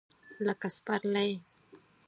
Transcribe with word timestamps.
لکه 0.47 0.67
سپرلی! 0.77 1.31